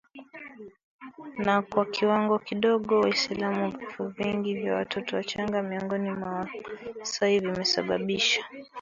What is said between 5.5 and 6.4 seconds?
miongoni mwa